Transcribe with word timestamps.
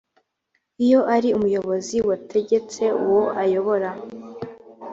iyo 0.85 0.99
ari 1.15 1.29
umuyobozi 1.37 1.97
wategetse 2.07 2.83
uwo 3.03 3.23
ayobora 3.41 3.89